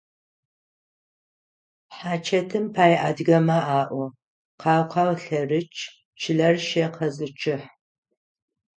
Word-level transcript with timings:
Тхьачэтым 1.89 2.65
пай 2.75 2.93
адыгэмэ 3.07 3.57
alo: 3.79 4.05
«Къау-къау 4.61 5.11
лъэрычъ, 5.21 5.79
чылэр 6.19 6.55
щэ 6.67 6.85
къэзычъыхь». 6.95 7.67